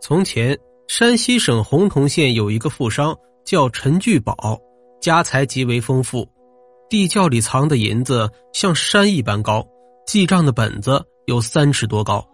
[0.00, 0.56] 从前，
[0.86, 3.14] 山西省洪洞县有一个富商
[3.44, 4.58] 叫陈聚宝，
[5.00, 6.26] 家财极为丰富，
[6.88, 9.66] 地窖里藏的银子像山一般高，
[10.06, 12.26] 记账的本子有三尺多高。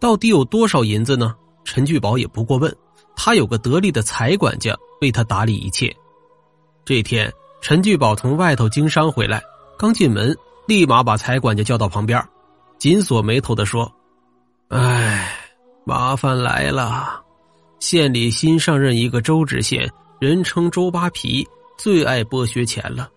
[0.00, 1.34] 到底有多少银子呢？
[1.64, 2.74] 陈聚宝也不过问，
[3.14, 5.94] 他有个得力的财管家为他打理一切。
[6.84, 9.40] 这天，陈聚宝从外头经商回来，
[9.78, 10.34] 刚进门，
[10.66, 12.20] 立马把财管家叫到旁边，
[12.78, 13.92] 紧锁眉头的说
[14.70, 15.38] ：“哎。”
[15.84, 17.20] 麻烦来了，
[17.80, 23.10] 县里新上任一个周知县，人称周扒皮，最爱剥削钱了。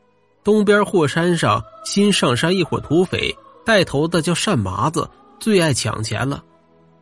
[0.44, 5.08] 东边霍山上新上山一伙土匪，带头的叫单麻子，
[5.39, 6.44] 最爱抢钱了。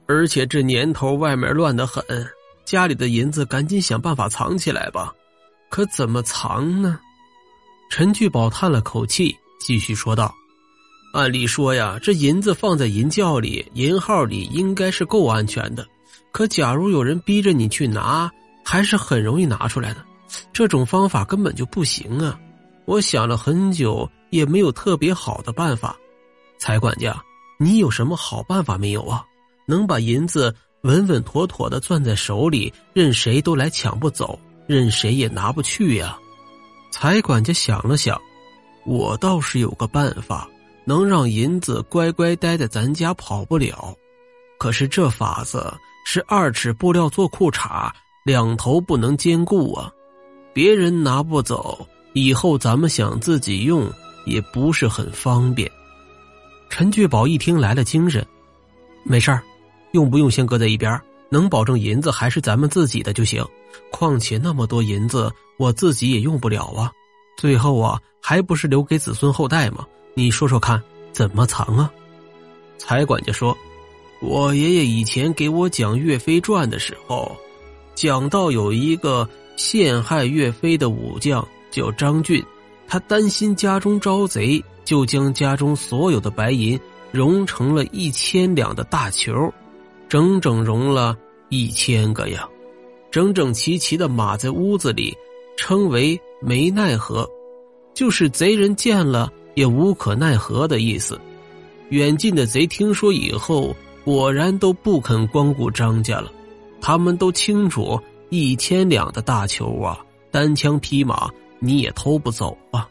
[0.06, 2.04] 而且这年头外面乱得很，
[2.66, 5.14] 家里的银子赶紧想办法藏起来吧。
[5.70, 7.00] 可怎么藏呢？
[7.90, 10.34] 陈聚宝叹了口气，继续说道。
[11.14, 15.86] 按理说呀，这银子放在银窖里、银号里应该是够安全的。
[16.32, 18.32] 可假如有人逼着你去拿，
[18.66, 20.04] 还是很容易拿出来的。
[20.52, 22.40] 这种方法根本就不行啊！
[22.86, 25.96] 我想了很久，也没有特别好的办法。
[26.58, 27.22] 财管家，
[27.60, 29.24] 你有什么好办法没有啊？
[29.68, 36.18] 能把银子稳稳妥妥的攥在手里，任谁都来抢不走，任谁也拿不去呀？
[36.90, 38.20] 财管家想了想，
[38.88, 40.50] 我倒是有个办法。
[40.86, 43.96] 能让银子乖乖待在咱家跑不了，
[44.58, 45.74] 可是这法子
[46.06, 47.90] 是二尺布料做裤衩，
[48.26, 49.92] 两头不能兼顾啊！
[50.54, 53.92] 别人拿不走，以后咱们想自己用
[54.26, 55.72] 也不是很方便。
[56.70, 58.26] 陈聚宝一听来了精神，
[59.04, 59.40] 没事
[59.92, 63.46] 用不用先搁在一边，能保证银子还是咱们自己的就行。
[63.92, 66.92] 况且那么多银子，我自己也用不了啊，
[67.38, 69.86] 最后啊，还不是留给子孙后代吗？
[70.16, 71.92] 你说说看，怎么藏啊？
[72.78, 73.58] 财管家说
[74.22, 77.36] ：“我爷爷以前给我讲岳飞传的时候，
[77.96, 82.44] 讲到有一个陷害岳飞的武将叫张俊，
[82.88, 86.80] 他担心家中招贼，就将家中所有的白银
[87.12, 89.52] 融成了一千两的大球，
[90.08, 91.18] 整整融了
[91.50, 92.48] 一千个呀，
[93.10, 95.16] 整整齐齐的码在屋子里，
[95.58, 97.28] 称为没奈何，
[97.96, 101.20] 就是贼人见了。”也无可奈何的意思。
[101.90, 106.32] 远近的贼听说以后，果然都不肯光顾张家了。
[106.82, 108.00] 他们都清楚，
[108.30, 110.00] 一千两的大球啊，
[110.32, 112.90] 单枪匹马你也偷不走啊。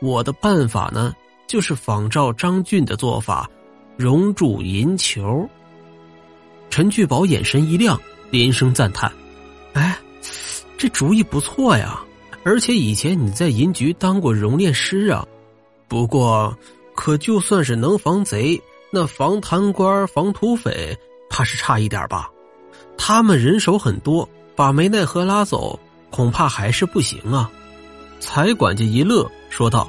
[0.00, 1.14] 我的办法呢，
[1.46, 3.48] 就是仿照张俊的做法，
[3.96, 5.48] 熔铸银球。
[6.70, 7.98] 陈聚宝眼神一亮，
[8.30, 9.10] 连声赞叹
[9.72, 9.98] ：“哎，
[10.76, 12.00] 这主意不错呀！
[12.44, 15.26] 而且以前你在银局当过熔炼师啊。”
[15.88, 16.54] 不过，
[16.94, 20.96] 可就算是能防贼，那防贪官、防土匪，
[21.30, 22.30] 怕是差一点吧？
[22.98, 27.50] 他们人手很多，把梅奈何拉走，恐怕还是不行啊！
[28.20, 29.88] 财管家一乐，说道：“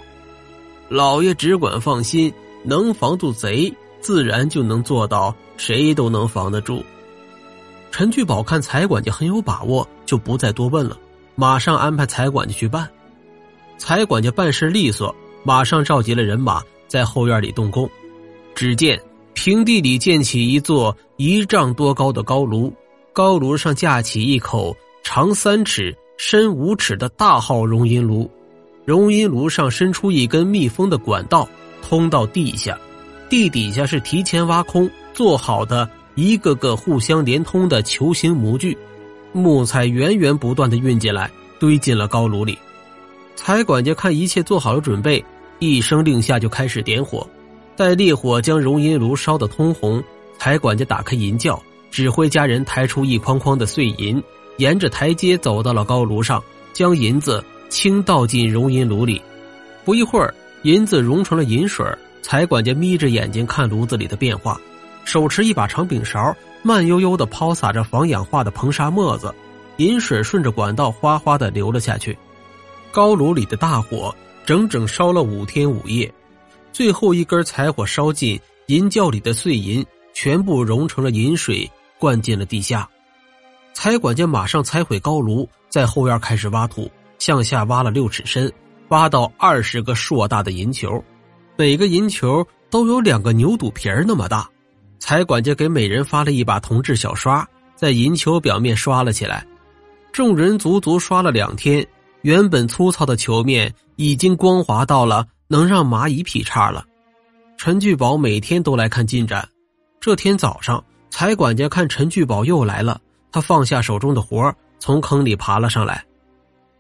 [0.88, 2.34] 老爷只管放心，
[2.64, 6.82] 能防住贼，自然就能做到谁都能防得住。”
[7.92, 10.98] 陈聚宝看财管家很有把握，就不再多问了，
[11.36, 12.88] 马上安排财管家去办。
[13.78, 15.14] 财管家办事利索。
[15.44, 17.90] 马上召集了人马，在后院里动工。
[18.56, 19.02] 只见
[19.34, 22.74] 平地里建起一座一丈多高的高炉，
[23.14, 28.30] 高炉上架起一口长三尺、深五尺的大号熔银炉，
[28.86, 31.48] 熔银炉上伸出一根密封的管道，
[31.82, 32.78] 通到地下。
[33.30, 38.78] 地底下是提前挖空做好的一个个互相连通的球形模具，
[39.32, 42.58] 木材源源不断的运进来，堆进了高炉里。
[43.42, 45.24] 财管家看一切做好了准备，
[45.60, 47.26] 一声令下就开始点火。
[47.74, 50.04] 待烈火将熔银炉烧得通红，
[50.38, 51.58] 财管家打开银窖，
[51.90, 54.22] 指挥家人抬出一筐筐的碎银，
[54.58, 59.22] 沿着台阶走到了高炉上，将银子倾倒进熔银炉里。
[59.86, 61.86] 不一会儿，银子融成了银水。
[62.22, 64.60] 财管家眯着眼睛看炉子里的变化，
[65.06, 69.34] 手持一把长柄勺，慢悠悠地抛洒着防氧化的硼砂沫子，
[69.78, 72.16] 银水顺着管道哗哗地流了下去。
[72.92, 74.16] 高炉里的大火
[74.46, 76.12] 整整烧了五天五夜，
[76.72, 81.70] 最后一根柴火烧尽，银窖里的碎银全部融成了银水，
[82.00, 82.90] 灌进了地下。
[83.74, 86.90] 财管家马上拆毁高炉，在后院开始挖土，
[87.20, 88.52] 向下挖了六尺深，
[88.90, 91.04] 挖到二十个硕大的银球，
[91.56, 94.50] 每个银球都有两个牛肚皮儿那么大。
[95.00, 99.46] 财管家给每人发了一把铜制小刷，在银球表面刷了起来。
[100.12, 101.86] 众人足足刷了两天。
[102.22, 106.86] 原本粗糙的球面已经光滑到了能让蚂蚁劈叉了。
[107.58, 109.48] 陈聚宝每天都来看进展。
[110.00, 113.02] 这天早上，财管家看陈聚宝又来了，
[113.32, 116.06] 他放下手中的活从坑里爬了上来。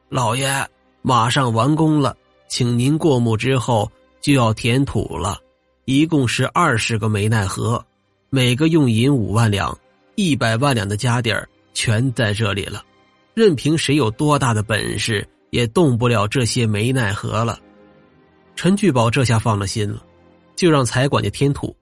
[0.09, 0.67] 老爷，
[1.01, 2.15] 马上完工了，
[2.47, 3.91] 请您过目之后
[4.21, 5.37] 就要填土了，
[5.85, 7.85] 一共是二十个煤奈河，
[8.29, 9.77] 每个用银五万两，
[10.15, 12.83] 一百万两的家底儿全在这里了。
[13.33, 17.59] 任凭谁有多大的本事，也动不了这些没奈何了。
[18.55, 20.03] 陈聚宝这下放了心了，
[20.55, 21.75] 就让财管家填土。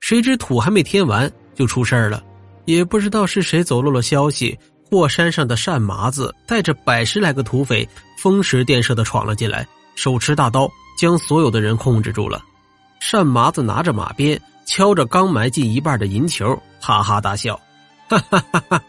[0.00, 2.22] 谁知土还没填完，就出事了。
[2.64, 4.58] 也不知道是谁走漏了消息，
[4.88, 7.86] 霍山上的单麻子带着百十来个土匪，
[8.18, 9.66] 风驰电掣的闯了进来，
[9.96, 12.42] 手持大刀，将所有的人控制住了。
[13.00, 17.58] 单麻子拿着马鞭，敲着刚埋进一半的银球，哈哈大笑
[18.08, 18.82] ：“哈哈哈哈！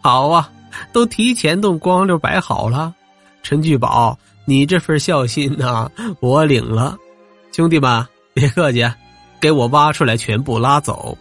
[0.00, 0.50] 好啊，
[0.92, 2.94] 都提前都光溜摆好了。
[3.42, 5.90] 陈聚宝，你这份孝心呐，
[6.20, 6.96] 我领了。
[7.52, 8.84] 兄弟们，别客气，
[9.40, 11.16] 给我挖出来，全部拉走。”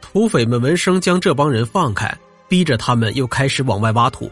[0.00, 2.12] 土匪们闻声将这帮人放开，
[2.48, 4.30] 逼着他们又开始往外挖土。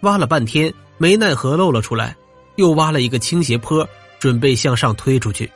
[0.00, 2.16] 挖了半天，没奈何露了出来，
[2.56, 3.86] 又挖了一个倾斜坡，
[4.18, 5.50] 准备向上推出去。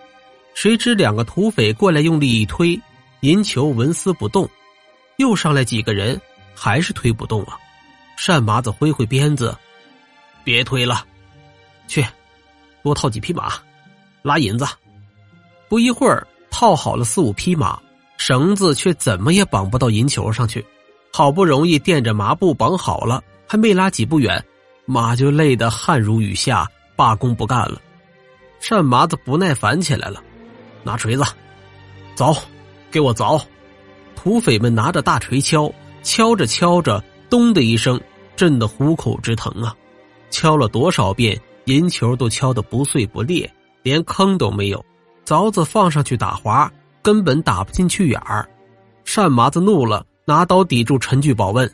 [0.55, 2.79] 谁知两个土匪过来用力一推，
[3.21, 4.49] 银球纹丝不动。
[5.17, 6.21] 又上来几个人，
[6.55, 7.59] 还是推不动啊！
[8.17, 9.57] 单麻子挥挥鞭子
[10.45, 11.05] ：“别推了，
[11.89, 12.07] 去，
[12.83, 13.53] 多套几匹马，
[14.23, 14.67] 拉银子。”
[15.69, 17.79] 不一会儿，套好了四五匹马。
[18.17, 20.65] 绳子却怎么也绑不到银球上去，
[21.13, 24.43] 好不容易垫着麻布绑好了，还没拉几步远，
[24.87, 27.83] 马就累得汗如雨下，罢工不干了。
[28.61, 30.23] 单麻子不耐烦起来了，
[30.85, 31.25] 拿锤子，
[32.17, 32.39] 凿，
[32.91, 33.43] 给我凿！
[34.15, 35.71] 土匪们拿着大锤敲，
[36.05, 37.03] 敲着敲着，
[37.35, 38.01] 咚的一声，
[38.37, 39.75] 震得虎口直疼啊！
[40.31, 43.53] 敲了多少遍，银球都敲得不碎不裂，
[43.83, 44.85] 连坑都没有，
[45.27, 46.71] 凿子放上去打滑。
[47.03, 48.49] 根本打不进去眼儿，
[49.17, 51.69] 单麻子怒了，拿刀抵住陈聚宝，问：“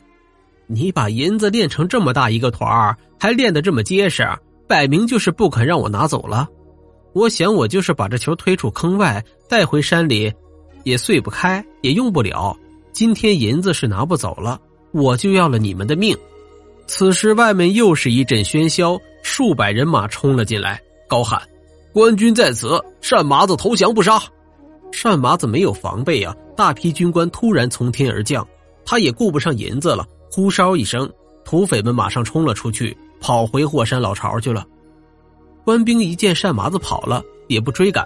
[0.65, 4.27] 你把银子练成这么大一个团儿，还练得这么结实，
[4.67, 6.49] 摆明就是不肯让我拿走了。
[7.13, 10.33] 我想，我就是把这球推出坑外，带回山里，
[10.85, 12.57] 也碎不开，也用不了。
[12.91, 14.59] 今天银子是拿不走了，
[14.91, 16.17] 我就要了你们的命。”
[16.87, 21.41] 此时，外面又是一阵喧嚣，数百人马冲了进来，高喊
[21.93, 24.21] ：“官军在此，单麻子投降不杀！”
[25.01, 26.35] 单麻子没有防备啊！
[26.53, 28.45] 大批军官突然从天而降，
[28.85, 31.09] 他也顾不上银子了，呼哨一声，
[31.45, 34.65] 土匪们马上冲了出去，跑回霍山老巢去了。
[35.63, 38.05] 官兵一见单麻子跑了，也不追赶，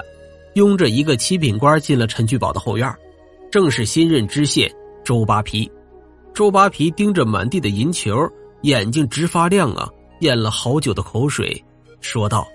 [0.53, 2.93] 拥着一个七品官进了陈聚宝的后院，
[3.49, 4.71] 正是新任知县
[5.03, 5.69] 周扒皮。
[6.35, 8.29] 周扒皮盯着满地的银球，
[8.63, 9.89] 眼睛直发亮啊，
[10.19, 11.63] 咽了好久的口水，
[12.01, 12.45] 说道：“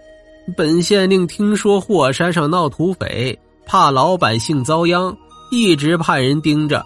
[0.54, 5.16] 本县令听说霍山上闹土匪。”怕老百姓遭殃，
[5.50, 6.84] 一直派人盯着。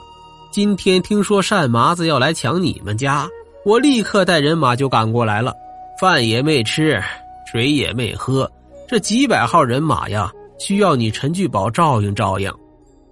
[0.53, 3.27] 今天听说单麻子要来抢你们家，
[3.65, 5.53] 我立刻带人马就赶过来了。
[5.99, 7.03] 饭也没吃，
[7.51, 8.49] 水也没喝，
[8.87, 12.53] 这几百号人马呀，需要你陈聚宝照应照应。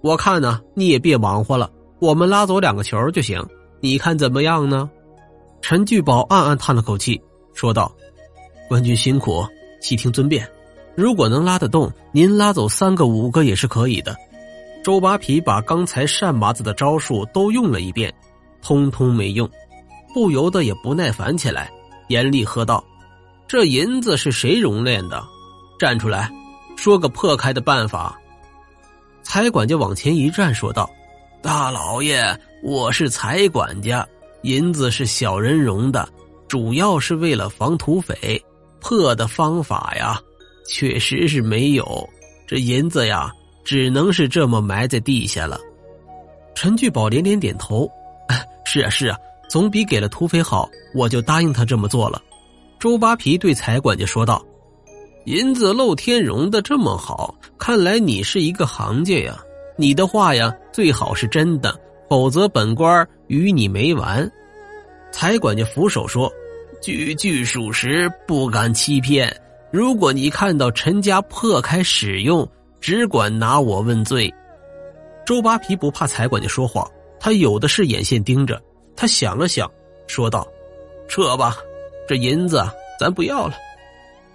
[0.01, 1.69] 我看呢，你也别忙活了，
[1.99, 3.43] 我们拉走两个球就行。
[3.83, 4.89] 你看怎么样呢？
[5.61, 7.21] 陈聚宝暗暗叹了口气，
[7.53, 7.93] 说道
[8.69, 9.45] ：“官军辛苦，
[9.81, 10.49] 悉听尊便。”
[10.95, 14.15] 如果能拉得动，您拉走三个、五个也是可以的。
[14.85, 18.13] 周扒皮把刚才单麻子的招数都用了一遍，
[18.61, 19.49] 通通没用，
[20.13, 21.69] 不由得也不耐烦起来，
[22.07, 22.81] 严厉喝道
[23.49, 25.21] ：“这银子是谁熔炼的？
[25.77, 26.31] 站出来，
[26.77, 28.17] 说个破开的办法。”
[29.23, 30.89] 财管家往前一站，说道
[31.43, 32.23] ：“大老爷，
[32.63, 34.07] 我是财管家，
[34.43, 36.07] 银子是小人融的，
[36.47, 38.41] 主要是为了防土匪。
[38.79, 40.17] 破的方法呀。”
[40.69, 42.09] 确实是没有，
[42.47, 43.29] 这银子呀，
[43.65, 45.59] 只能是这么埋在地下了。
[46.55, 47.91] 陈聚宝连连点头
[48.63, 49.17] ：“是啊，是啊，
[49.49, 52.21] 总比给了土匪好。”我就答应他这么做了。
[52.79, 54.41] 周扒皮对财管家说道
[55.27, 59.37] ：“银子露天融的这么好，看来你是一个行家呀。
[59.75, 61.73] 你的话呀，最好是真的，
[62.09, 64.29] 否则本官与你没完。”
[65.11, 66.31] 财管家俯首说
[66.81, 69.35] ：“句句属实，不敢欺骗。”
[69.71, 72.47] 如果你看到陈家破开使用，
[72.79, 74.31] 只管拿我问罪。
[75.25, 76.87] 周扒皮不怕财管家说谎，
[77.19, 78.61] 他有的是眼线盯着。
[78.95, 79.67] 他想了想，
[80.05, 80.47] 说道
[81.09, 81.57] ：“撤吧，
[82.07, 82.63] 这银子
[82.99, 83.55] 咱不要了。”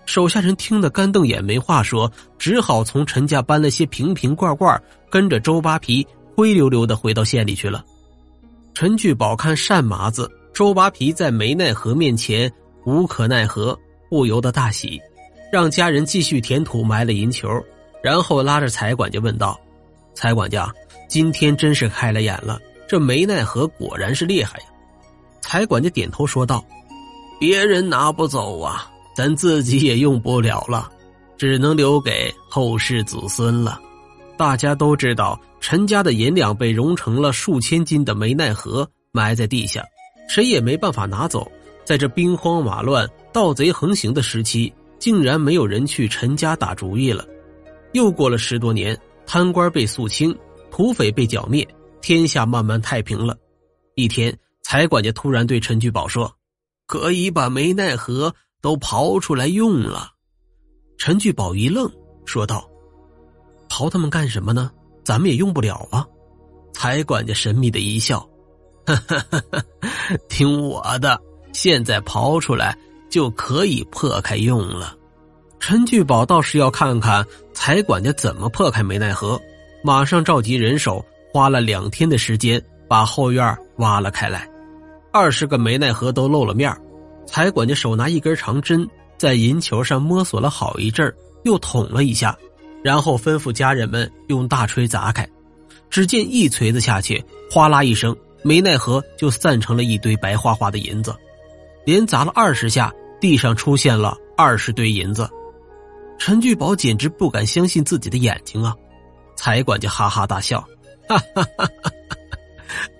[0.07, 7.85] 手下人听得干瞪眼，没话说，只好从陈家搬了些瓶瓶罐罐，跟着周扒皮灰溜溜的回到县里去了。
[8.75, 12.53] 陈聚宝看单麻子、周扒皮在没奈何面前
[12.85, 15.01] 无可奈何，不由得大喜。
[15.51, 17.49] 让家人继续填土埋了银球，
[18.03, 19.59] 然后拉着财管家问道
[20.15, 20.71] ：“财管家，
[21.09, 24.67] 今天真是开了眼了，这梅奈何果然是厉害呀！”
[25.41, 26.63] 财管家点头说道
[27.41, 30.93] ：“别人拿不走啊，咱自己也用不了了，
[31.39, 33.81] 只能留给后世子孙了。”
[34.39, 39.85] 大家都知道，陈家的银两被融成了数千斤的梅奈何，埋在地下，
[40.29, 41.51] 谁也没办法拿走。
[41.85, 47.27] 在这兵荒马乱、盗贼横行的时期，竟然没有人去陈家打主意了。
[47.95, 50.33] 又过了十多年，贪官被肃清，
[50.71, 51.67] 土匪被剿灭，
[52.01, 53.37] 天下慢慢太平了。
[53.97, 56.33] 一天，财管家突然对陈聚宝说
[56.87, 60.13] ：“可以把梅奈何都刨出来用了。”
[60.97, 61.91] 陈聚宝一愣，
[62.25, 62.71] 说道
[63.79, 64.73] ：“刨他们干什么呢？
[65.05, 66.05] 咱们也用不了啊。”
[66.75, 68.29] 财管家神秘的一笑
[68.85, 69.63] ：“哈哈哈哈
[70.29, 71.21] 听我的。”
[71.55, 72.77] 现在刨出来
[73.09, 74.97] 就可以破开用了。
[75.61, 79.41] 陈聚宝倒是要看看财管家怎么破开梅奈何，
[79.83, 84.49] 马上召集人手，花了两天的时间把后院挖了开来。
[85.13, 86.77] 二十个梅奈何都露了面
[87.27, 91.13] 财管家手拿一根长针，在银球上摸索了好一阵
[91.45, 92.37] 又捅了一下，
[92.83, 95.29] 然后吩咐家人们用大锤砸开。
[95.91, 101.15] 只见一锤子下去，哗啦一声，没奈何就散成了一堆白花花的银子。
[101.85, 105.29] 连砸了二十下，地上出现了二十堆银子。
[106.19, 108.75] 陈聚宝简直不敢相信自己的眼睛啊！
[109.37, 110.61] 财管家哈哈大笑
[111.09, 111.91] ：“哈哈哈哈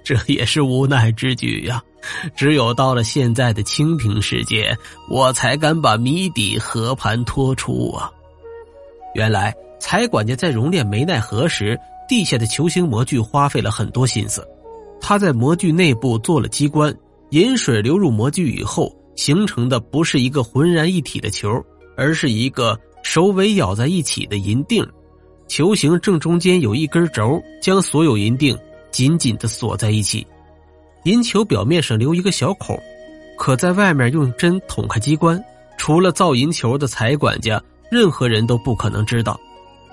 [0.05, 1.83] 这也是无奈之举呀！
[2.35, 4.75] 只有到了现在的清平世界，
[5.11, 8.11] 我才敢把谜底和盘托出啊！”
[9.15, 9.55] 原来
[9.91, 14.47] 财管家在熔炼梅奈何时，地下的球形模具花费了很多心思，
[15.01, 16.95] 他在模具内部做了机关。
[17.31, 21.51] 银水流入模具以后，形成的不是一个浑然一体的球，
[21.97, 24.87] 而是一个首尾咬在一起的银锭。
[25.47, 28.55] 球形正中间有一根轴，将所有银锭
[28.91, 30.27] 紧紧的锁在一起。
[31.05, 32.79] 银球表面上留一个小孔，
[33.39, 35.43] 可在外面用针捅开机关。
[35.79, 37.59] 除了造银球的财管家，
[37.91, 39.41] 任何人都不可能知道。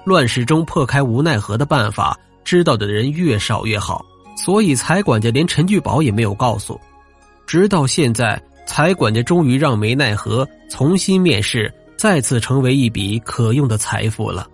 [0.06, 4.06] 乱世中破开无奈何的办法，知道的人越少越好。
[4.38, 6.80] 所以财管家连陈聚宝也没有告诉。
[7.48, 14.48] 直到现在，财管家终于让梅奈何重新面试，再次成为一笔可用的财富了。